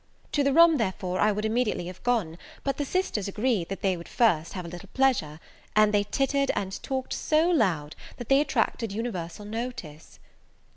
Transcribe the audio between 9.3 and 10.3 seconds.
notice.